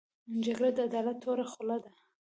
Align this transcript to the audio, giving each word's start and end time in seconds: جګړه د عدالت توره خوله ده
جګړه 0.45 0.69
د 0.75 0.79
عدالت 0.87 1.17
توره 1.23 1.45
خوله 1.51 1.77
ده 1.83 1.89